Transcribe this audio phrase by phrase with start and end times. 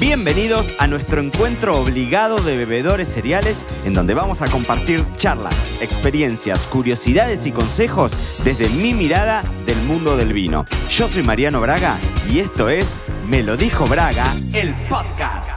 [0.00, 6.66] Bienvenidos a nuestro encuentro obligado de bebedores cereales en donde vamos a compartir charlas, experiencias,
[6.68, 8.10] curiosidades y consejos
[8.42, 10.64] desde mi mirada del mundo del vino.
[10.88, 12.00] Yo soy Mariano Braga
[12.30, 12.96] y esto es
[13.28, 15.50] Me lo dijo Braga, el podcast.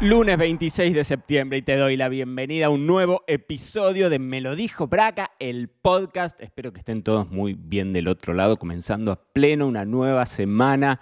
[0.00, 4.40] Lunes 26 de septiembre y te doy la bienvenida a un nuevo episodio de Me
[4.40, 6.40] lo dijo Braga, el podcast.
[6.40, 11.00] Espero que estén todos muy bien del otro lado, comenzando a pleno una nueva semana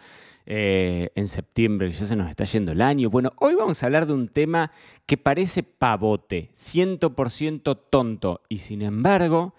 [0.50, 3.10] eh, en septiembre, ya se nos está yendo el año.
[3.10, 4.72] Bueno, hoy vamos a hablar de un tema
[5.04, 9.52] que parece pavote, 100% tonto, y sin embargo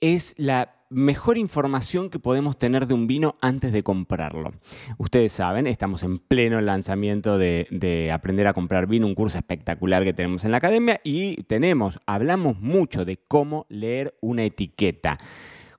[0.00, 4.54] es la mejor información que podemos tener de un vino antes de comprarlo.
[4.98, 10.02] Ustedes saben, estamos en pleno lanzamiento de, de, Aprender a comprar vino, un curso espectacular
[10.02, 15.18] que tenemos en la academia y tenemos, hablamos mucho de cómo leer una etiqueta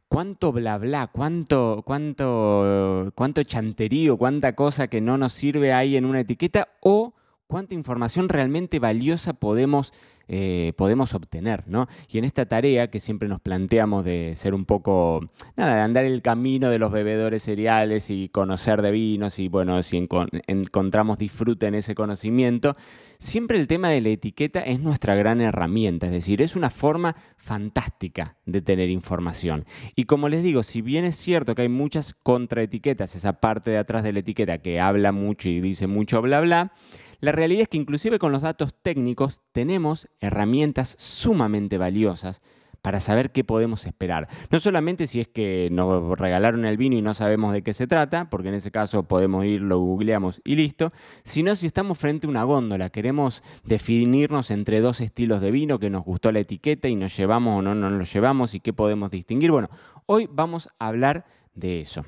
[0.07, 6.05] cuánto bla bla, cuánto, cuánto, cuánto chanterío, cuánta cosa que no nos sirve ahí en
[6.05, 7.13] una etiqueta o
[7.47, 9.93] cuánta información realmente valiosa podemos
[10.27, 11.87] eh, podemos obtener, ¿no?
[12.09, 16.05] Y en esta tarea que siempre nos planteamos de ser un poco, nada, de andar
[16.05, 20.07] el camino de los bebedores cereales y conocer de vinos y bueno, si
[20.47, 22.73] encontramos disfrute en ese conocimiento,
[23.19, 27.15] siempre el tema de la etiqueta es nuestra gran herramienta, es decir, es una forma
[27.37, 29.65] fantástica de tener información.
[29.95, 33.77] Y como les digo, si bien es cierto que hay muchas contraetiquetas, esa parte de
[33.77, 36.71] atrás de la etiqueta que habla mucho y dice mucho bla bla,
[37.19, 42.41] la realidad es que inclusive con los datos técnicos tenemos herramientas sumamente valiosas
[42.85, 44.27] para saber qué podemos esperar.
[44.51, 47.87] No solamente si es que nos regalaron el vino y no sabemos de qué se
[47.87, 50.91] trata, porque en ese caso podemos ir, lo googleamos y listo,
[51.23, 55.89] sino si estamos frente a una góndola, queremos definirnos entre dos estilos de vino que
[55.89, 59.09] nos gustó la etiqueta y nos llevamos o no nos lo llevamos y qué podemos
[59.09, 59.49] distinguir.
[59.49, 59.69] Bueno,
[60.05, 62.05] hoy vamos a hablar de eso.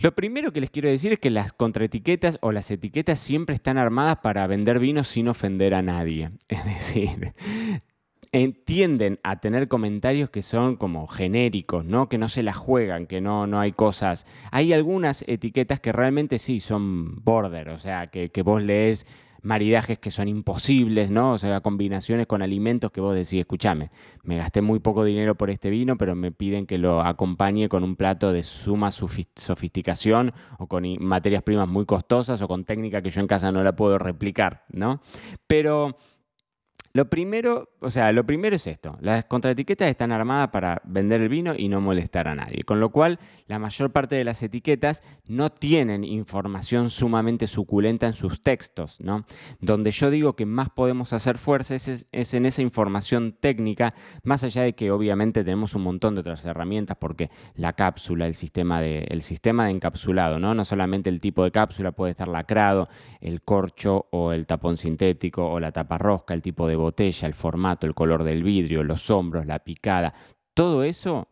[0.00, 3.76] Lo primero que les quiero decir es que las contraetiquetas o las etiquetas siempre están
[3.76, 6.30] armadas para vender vino sin ofender a nadie.
[6.48, 7.34] Es decir,
[8.64, 12.08] tienden a tener comentarios que son como genéricos, ¿no?
[12.08, 14.24] Que no se la juegan, que no, no hay cosas.
[14.52, 19.06] Hay algunas etiquetas que realmente sí son border, o sea, que, que vos lees
[19.42, 21.32] maridajes que son imposibles, ¿no?
[21.32, 23.90] O sea, combinaciones con alimentos que vos decís, escúchame,
[24.22, 27.84] me gasté muy poco dinero por este vino, pero me piden que lo acompañe con
[27.84, 33.10] un plato de suma sofisticación o con materias primas muy costosas o con técnica que
[33.10, 35.00] yo en casa no la puedo replicar, ¿no?
[35.46, 35.96] Pero
[36.92, 38.96] lo primero, o sea, lo primero es esto.
[39.00, 42.64] Las contraetiquetas están armadas para vender el vino y no molestar a nadie.
[42.64, 48.14] Con lo cual, la mayor parte de las etiquetas no tienen información sumamente suculenta en
[48.14, 49.24] sus textos, ¿no?
[49.60, 54.62] Donde yo digo que más podemos hacer fuerza es, en esa información técnica, más allá
[54.62, 59.04] de que obviamente tenemos un montón de otras herramientas, porque la cápsula, el sistema de,
[59.10, 60.54] el sistema de encapsulado, ¿no?
[60.54, 62.88] No solamente el tipo de cápsula puede estar lacrado,
[63.20, 67.34] el corcho o el tapón sintético o la tapa rosca, el tipo de botella, el
[67.34, 70.12] formato, el color del vidrio, los hombros, la picada,
[70.54, 71.28] todo eso,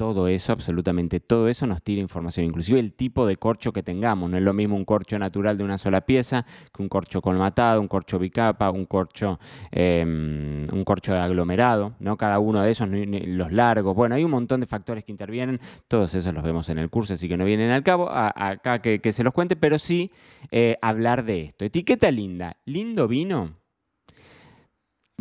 [0.00, 4.30] todo eso, absolutamente todo eso nos tira información, inclusive el tipo de corcho que tengamos.
[4.30, 7.82] No es lo mismo un corcho natural de una sola pieza que un corcho colmatado,
[7.82, 9.38] un corcho bicapa, un corcho,
[9.70, 12.16] em, un corcho aglomerado, ¿no?
[12.16, 13.94] Cada uno de esos, los largos.
[13.94, 17.12] Bueno, hay un montón de factores que intervienen, todos esos los vemos en el curso,
[17.12, 20.10] así que no vienen al cabo acá que, se los cuente, pero sí
[20.50, 21.66] eh, hablar de esto.
[21.66, 23.59] Etiqueta linda, lindo vino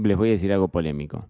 [0.04, 1.30] les voy a decir algo polémico.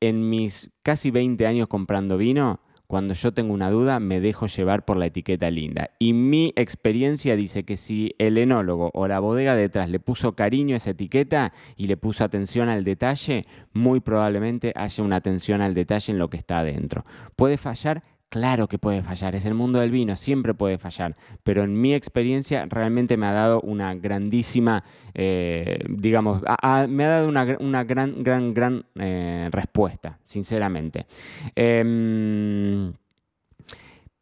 [0.00, 4.86] En mis casi 20 años comprando vino, cuando yo tengo una duda, me dejo llevar
[4.86, 5.90] por la etiqueta linda.
[5.98, 10.72] Y mi experiencia dice que si el enólogo o la bodega detrás le puso cariño
[10.72, 15.74] a esa etiqueta y le puso atención al detalle, muy probablemente haya una atención al
[15.74, 17.04] detalle en lo que está adentro.
[17.36, 21.62] Puede fallar Claro que puede fallar, es el mundo del vino, siempre puede fallar, pero
[21.62, 24.84] en mi experiencia realmente me ha dado una grandísima,
[25.14, 31.06] eh, digamos, me ha dado una, gran, gran, gran eh, respuesta, sinceramente.
[31.54, 32.92] Em,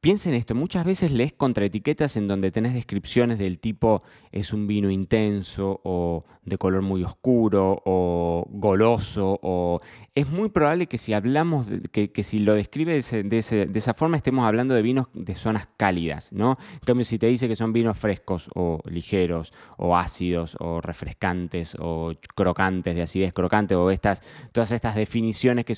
[0.07, 4.89] Piensen esto, muchas veces lees contraetiquetas en donde tenés descripciones del tipo es un vino
[4.89, 9.81] intenso o de color muy oscuro o goloso o
[10.15, 13.39] es muy probable que si hablamos, que, si lo describe de,
[13.75, 16.57] esa forma estemos hablando de vinos de zonas cálidas, ¿no?
[16.75, 21.77] En cambio, si te dice que son vinos frescos o ligeros o ácidos o refrescantes
[21.81, 25.75] o crocantes, de acidez crocante o estas, todas estas definiciones que,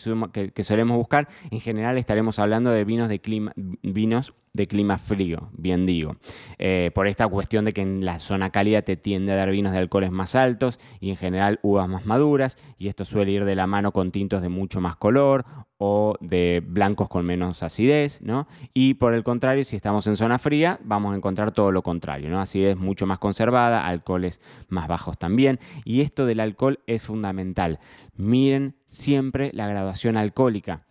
[0.53, 4.18] que, solemos buscar, en general estaremos hablando de vinos de clima, vinos
[4.53, 6.17] de clima frío, bien digo.
[6.59, 9.73] Eh, por esta cuestión de que en la zona cálida te tiende a dar vinos
[9.73, 13.55] de alcoholes más altos y en general uvas más maduras, y esto suele ir de
[13.55, 15.45] la mano con tintos de mucho más color
[15.77, 18.49] o de blancos con menos acidez, ¿no?
[18.75, 22.29] Y por el contrario, si estamos en zona fría, vamos a encontrar todo lo contrario,
[22.29, 22.41] ¿no?
[22.41, 27.79] Acidez mucho más conservada, alcoholes más bajos también, y esto del alcohol es fundamental.
[28.17, 30.88] Miren siempre la graduación alcohólica.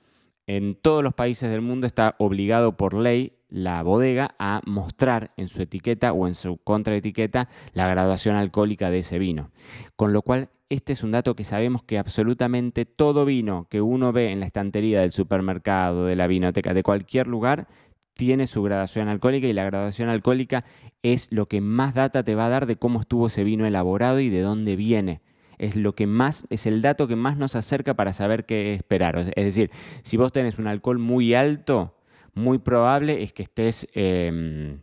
[0.47, 5.49] En todos los países del mundo está obligado por ley la bodega a mostrar en
[5.49, 9.51] su etiqueta o en su contraetiqueta la graduación alcohólica de ese vino.
[9.97, 14.13] Con lo cual, este es un dato que sabemos que absolutamente todo vino que uno
[14.13, 17.67] ve en la estantería del supermercado, de la vinoteca, de cualquier lugar,
[18.13, 20.63] tiene su graduación alcohólica y la graduación alcohólica
[21.03, 24.21] es lo que más data te va a dar de cómo estuvo ese vino elaborado
[24.21, 25.21] y de dónde viene
[25.57, 29.17] es lo que más, es el dato que más nos acerca para saber qué esperar.
[29.35, 29.71] Es decir,
[30.03, 31.95] si vos tenés un alcohol muy alto,
[32.37, 34.79] muy probable es que estés, em,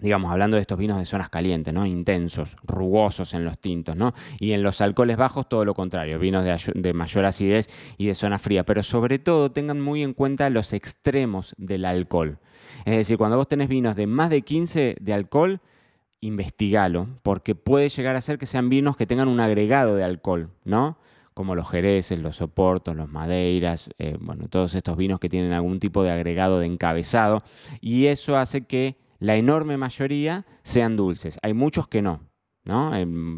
[0.00, 1.86] digamos, hablando de estos vinos de zonas calientes, ¿no?
[1.86, 4.12] Intensos, rugosos en los tintos, ¿no?
[4.38, 6.44] Y en los alcoholes bajos todo lo contrario, vinos
[6.74, 8.64] de, mayor acidez y de zona fría.
[8.64, 12.38] Pero sobre todo tengan muy en cuenta los extremos del alcohol.
[12.84, 15.60] Es decir, cuando vos tenés vinos de más de 15 de alcohol,
[16.22, 20.48] investigalo, porque puede llegar a ser que sean vinos que tengan un agregado de alcohol,
[20.64, 20.96] ¿no?
[21.34, 25.80] como los jereces, los soportos, los madeiras, eh, bueno, todos estos vinos que tienen algún
[25.80, 27.42] tipo de agregado de encabezado,
[27.80, 31.38] y eso hace que la enorme mayoría sean dulces.
[31.42, 32.20] Hay muchos que no.
[32.64, 32.90] ¿no?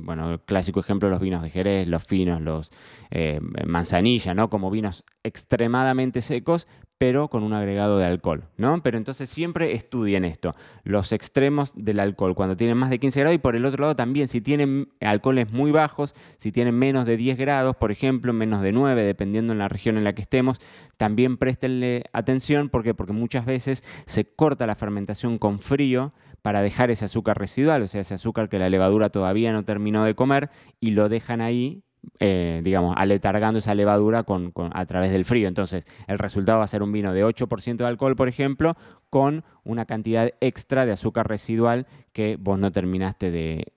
[0.04, 2.70] bueno, el clásico ejemplo, los vinos de Jerez, los finos, los
[3.10, 4.50] eh, manzanilla, ¿no?
[4.50, 6.66] Como vinos extremadamente secos,
[6.98, 8.82] pero con un agregado de alcohol, ¿no?
[8.82, 10.52] Pero entonces siempre estudien esto,
[10.84, 13.96] los extremos del alcohol, cuando tienen más de 15 grados y por el otro lado
[13.96, 18.62] también, si tienen alcoholes muy bajos, si tienen menos de 10 grados, por ejemplo, menos
[18.62, 20.60] de 9, dependiendo en la región en la que estemos,
[20.96, 26.12] también préstenle atención, ¿por Porque muchas veces se corta la fermentación con frío
[26.42, 30.04] para dejar ese azúcar residual, o sea, ese azúcar que la levadura todavía no terminó
[30.04, 31.82] de comer y lo dejan ahí
[32.20, 35.48] eh, digamos, aletargando esa levadura con, a través del frío.
[35.48, 38.76] Entonces, el resultado va a ser un vino de 8% de alcohol, por ejemplo,
[39.10, 43.72] con una cantidad extra de azúcar residual que vos no terminaste de,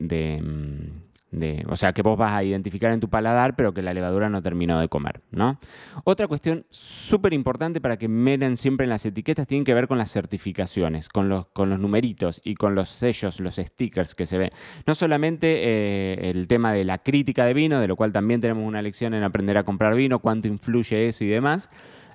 [1.67, 4.41] o sea, que vos vas a identificar en tu paladar, pero que la levadura no
[4.41, 5.59] terminó de comer, ¿no?
[6.05, 9.97] Otra cuestión súper importante para que miren siempre en las etiquetas tiene que ver con
[9.97, 14.37] las certificaciones, con los, con los numeritos y con los sellos, los stickers que se
[14.37, 14.51] ven.
[14.85, 18.65] No solamente eh, el tema de la crítica de vino, de lo cual también tenemos
[18.65, 21.69] una lección en aprender a comprar vino, cuánto influye eso y demás,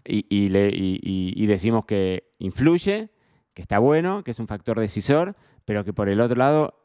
[0.05, 3.11] y, y decimos que influye,
[3.55, 5.35] que está bueno, que es un factor decisor,
[5.65, 6.82] pero que por el otro lado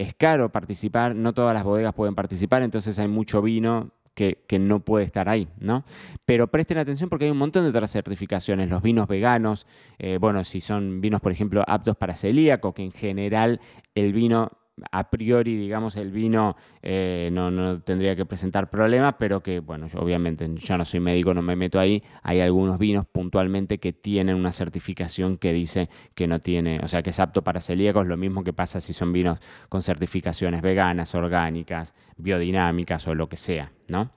[0.00, 4.80] es caro participar, no todas las bodegas pueden participar, entonces hay mucho vino que, no
[4.80, 5.84] puede estar ahí, ¿no?
[6.24, 9.66] Pero presten atención porque hay un montón de otras certificaciones, los vinos veganos,
[9.98, 13.60] eh, bueno, si son vinos, por ejemplo, aptos para celíaco, que en general
[13.94, 14.52] el vino
[14.90, 20.48] a priori, digamos, el vino eh, no, tendría que presentar problemas, pero que, bueno, obviamente
[20.54, 22.02] yo no soy médico, no me meto ahí.
[22.22, 27.02] Hay algunos vinos puntualmente que tienen una certificación que dice que no tiene, o sea,
[27.02, 29.38] que es apto para celíacos, lo mismo que pasa si son vinos
[29.68, 34.10] con certificaciones veganas, orgánicas, biodinámicas o lo que sea, ¿no?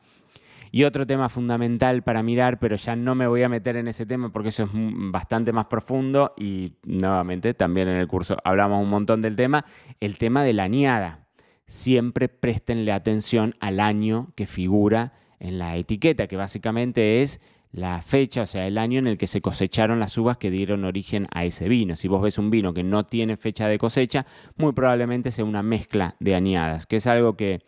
[0.76, 4.08] Y otro tema fundamental para mirar, pero ya no me voy a meter en ese
[4.08, 8.90] tema porque eso es bastante más profundo y nuevamente también en el curso hablamos un
[8.90, 9.66] montón del tema,
[10.00, 11.28] el tema de la añada.
[11.68, 17.40] Siempre préstenle atención al año que figura en la etiqueta, que básicamente es
[17.72, 20.86] la fecha, o sea, el año en el que se cosecharon las uvas que dieron
[20.86, 21.96] origen a ese vino.
[21.96, 24.26] Si vos ves un vino que no tiene fecha de cosecha,
[24.58, 27.62] muy probablemente sea una mezcla de añadas, que es algo que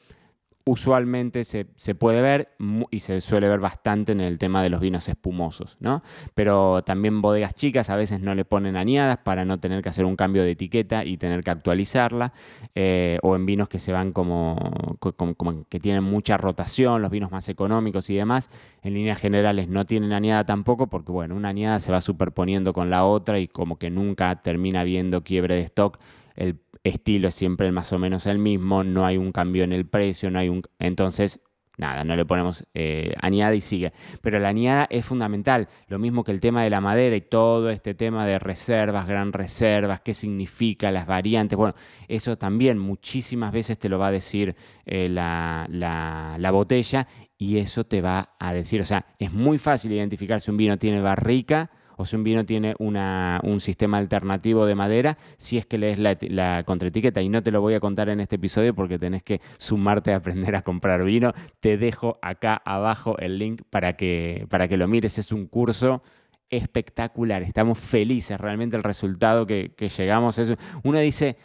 [0.68, 2.50] usualmente se, puede ver
[2.90, 6.02] y se suele ver bastante en el tema de los vinos espumosos, ¿no?
[6.34, 10.06] Pero también bodegas chicas a veces no le ponen añadas para no tener que hacer
[10.06, 12.34] un cambio de etiqueta y tener que actualizarla,
[12.74, 14.58] eh, o en vinos que se van como,
[15.00, 18.50] como, que tienen mucha rotación, los vinos más económicos y demás,
[18.82, 22.90] en líneas generales no tienen añada tampoco porque, bueno, una añada se va superponiendo con
[22.90, 26.00] la otra y como que nunca termina viendo quiebre de stock
[26.36, 26.56] el
[26.86, 30.30] estilo es siempre más o menos el mismo, no hay un cambio en el precio,
[30.30, 30.62] no hay un...
[30.80, 31.42] Entonces,
[31.78, 33.92] nada, no le ponemos eh, añada y sigue.
[34.22, 37.70] Pero la añada es fundamental, lo mismo que el tema de la madera y todo
[37.72, 41.74] este tema de reservas, gran reservas, qué significa, las variantes, bueno,
[42.08, 47.84] eso también muchísimas veces te lo va a decir eh, la, la botella y eso
[47.84, 51.72] te va a decir, o sea, es muy fácil identificar si un vino tiene barrica
[51.98, 56.18] o si un vino tiene un sistema alternativo de madera, si es que lees la,
[56.22, 57.22] la contraetiqueta.
[57.22, 60.18] Y no te lo voy a contar en este episodio porque tenés que sumarte a
[60.18, 61.34] aprender a comprar vino.
[61.60, 65.18] Te dejo acá abajo el link para que, para que lo mires.
[65.18, 66.02] Es un curso
[66.50, 67.44] espectacular.
[67.44, 71.38] Estamos felices, realmente el resultado que, llegamos es, uno dice,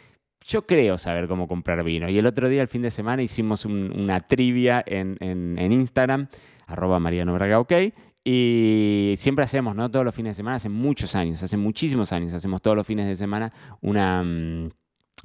[0.45, 2.09] yo creo saber cómo comprar vino.
[2.09, 6.27] Y el otro día, el fin de semana, hicimos una trivia en, en, Instagram,
[6.67, 7.73] arroba Mariano ok,
[8.23, 9.89] y siempre hacemos, ¿no?
[9.89, 13.07] Todos los fines de semana, hace muchos años, hace muchísimos años, hacemos todos los fines
[13.07, 13.51] de semana
[13.81, 14.23] una...
[14.23, 14.69] Mm,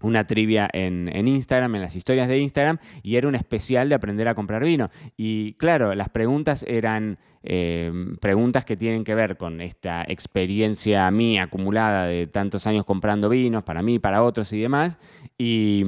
[0.02, 4.28] una trivia en, Instagram, en las historias de Instagram, y era un especial de aprender
[4.28, 4.90] a comprar vino.
[5.16, 11.44] Y claro, las preguntas eran eh, preguntas que tienen que ver con esta experiencia mía
[11.44, 14.98] acumulada de tantos años comprando vinos, para mí, para otros y demás,
[15.38, 15.84] y,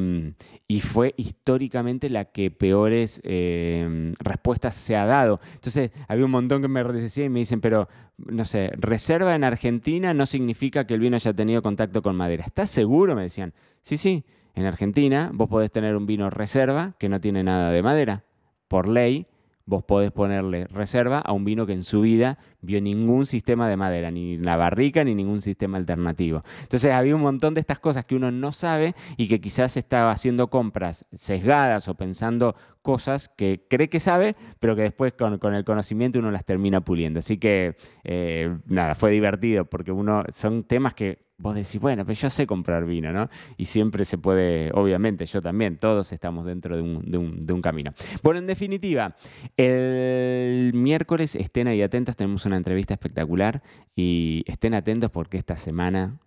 [0.80, 5.40] fue históricamente la que peores eh, respuestas se ha dado.
[5.54, 9.44] Entonces, había un montón que me decían y me dicen, pero, no sé, reserva en
[9.44, 12.44] Argentina no significa que el vino haya tenido contacto con madera.
[12.44, 13.14] ¿Estás seguro?
[13.14, 13.52] Me decían.
[13.82, 14.24] Sí, sí,
[14.54, 18.24] en Argentina vos podés tener un vino reserva que no tiene nada de madera.
[18.68, 19.26] Por ley,
[19.68, 23.76] vos podés ponerle reserva a un vino que en su vida vio ningún sistema de
[23.76, 26.42] madera, ni la barrica, ni ningún sistema alternativo.
[26.62, 30.10] Entonces había un montón de estas cosas que uno no sabe y que quizás estaba
[30.10, 35.64] haciendo compras sesgadas o pensando cosas que cree que sabe, pero que después con, el
[35.64, 37.18] conocimiento uno las termina puliendo.
[37.18, 42.18] Así que eh, nada, fue divertido porque uno son temas que vos decís, bueno, pero
[42.18, 43.28] yo sé comprar vino, ¿no?
[43.56, 47.92] Y siempre se puede, obviamente, yo también, todos estamos dentro de un, camino.
[48.22, 49.16] Bueno, en definitiva,
[49.56, 53.62] el miércoles estén ahí atentos, tenemos una entrevista espectacular
[53.94, 56.18] y estén atentos porque esta semana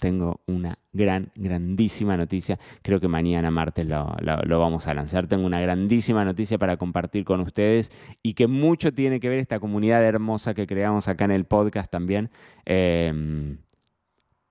[0.00, 2.58] tengo una gran, grandísima noticia.
[2.82, 4.16] Creo que mañana martes lo,
[4.58, 5.26] vamos a lanzar.
[5.28, 9.60] Tengo una grandísima noticia para compartir con ustedes y que mucho tiene que ver esta
[9.60, 12.30] comunidad hermosa que creamos acá en el podcast también.
[12.64, 13.58] Eh,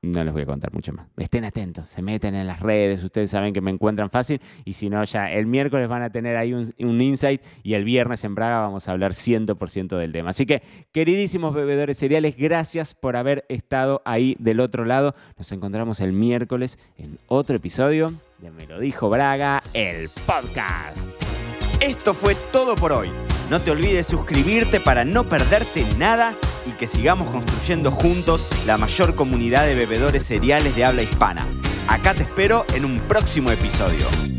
[0.01, 1.08] no les voy a contar mucho más.
[1.18, 4.89] Estén atentos, se meten en las redes, ustedes saben que me encuentran fácil y si
[4.89, 8.60] no, ya el miércoles van a tener ahí un, insight y el viernes en Braga
[8.60, 10.29] vamos a hablar 100% del tema.
[10.29, 15.15] Así que, queridísimos bebedores cereales, gracias por haber estado ahí del otro lado.
[15.38, 20.98] Nos encontramos el miércoles en otro episodio de Me lo dijo Braga, el podcast.
[21.82, 23.10] Esto fue todo por hoy.
[23.50, 26.36] No te olvides suscribirte para no perderte nada
[26.70, 31.48] y que sigamos construyendo juntos la mayor comunidad de bebedores cereales de habla hispana.
[31.88, 34.38] Acá te espero en un próximo episodio.